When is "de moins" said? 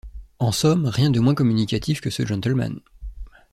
1.11-1.35